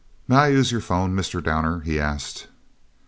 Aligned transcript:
"May 0.27 0.35
I 0.37 0.47
use 0.47 0.71
your 0.71 0.81
phone, 0.81 1.15
Mr. 1.15 1.43
Downer?" 1.43 1.81
he 1.81 1.99
asked. 1.99 2.47